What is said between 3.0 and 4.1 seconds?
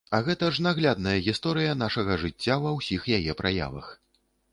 яе праявах!